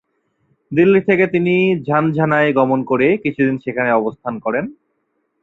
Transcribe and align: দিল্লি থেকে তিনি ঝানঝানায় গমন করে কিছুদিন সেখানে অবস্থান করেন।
দিল্লি 0.71 1.01
থেকে 1.01 1.25
তিনি 1.27 1.55
ঝানঝানায় 1.87 2.49
গমন 2.53 2.79
করে 2.83 3.07
কিছুদিন 3.23 3.55
সেখানে 3.57 3.89
অবস্থান 3.91 4.33
করেন। 4.39 4.65